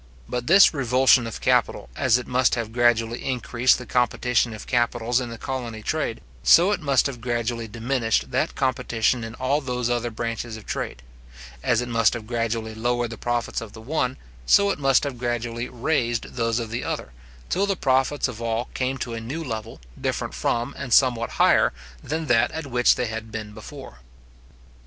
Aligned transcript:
But 0.27 0.47
this 0.47 0.73
revulsion 0.73 1.27
of 1.27 1.41
capital, 1.41 1.87
as 1.95 2.17
it 2.17 2.25
must 2.25 2.55
have 2.55 2.71
gradually 2.73 3.23
increased 3.23 3.77
the 3.77 3.85
competition 3.85 4.51
of 4.51 4.65
capitals 4.65 5.21
in 5.21 5.29
the 5.29 5.37
colony 5.37 5.83
trade, 5.83 6.21
so 6.41 6.71
it 6.71 6.79
must 6.79 7.05
have 7.05 7.21
gradually 7.21 7.67
diminished 7.67 8.31
that 8.31 8.55
competition 8.55 9.23
in 9.23 9.35
all 9.35 9.61
those 9.61 9.91
other 9.91 10.09
branches 10.09 10.57
of 10.57 10.65
trade; 10.65 11.03
as 11.61 11.81
it 11.81 11.87
must 11.87 12.15
have 12.15 12.25
gradually 12.25 12.73
lowered 12.73 13.11
the 13.11 13.15
profits 13.19 13.61
of 13.61 13.73
the 13.73 13.79
one, 13.81 14.17
so 14.47 14.71
it 14.71 14.79
must 14.79 15.03
have 15.03 15.19
gradually 15.19 15.69
raised 15.69 16.33
those 16.33 16.57
of 16.57 16.71
the 16.71 16.83
other, 16.83 17.11
till 17.47 17.67
the 17.67 17.75
profits 17.75 18.27
of 18.27 18.41
all 18.41 18.69
came 18.73 18.97
to 18.97 19.13
a 19.13 19.19
new 19.21 19.43
level, 19.43 19.79
different 20.01 20.33
from, 20.33 20.73
and 20.79 20.93
somewhat 20.93 21.29
higher, 21.37 21.73
than 22.03 22.25
that 22.25 22.49
at 22.53 22.65
which 22.65 22.95
they 22.95 23.05
had 23.05 23.31
been 23.31 23.51
before. 23.53 23.99